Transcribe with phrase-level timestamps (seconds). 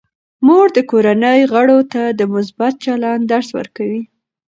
[0.45, 4.01] مور د کورنۍ غړو ته د مثبت چلند درس ورکوي.